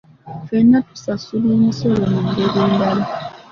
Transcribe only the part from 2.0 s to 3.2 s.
mu ngeri endala.